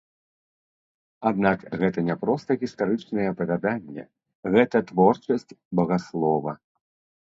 [1.31, 4.03] Аднак гэта не проста гістарычнае апавяданне,
[4.53, 6.51] гэта творчасць багаслова.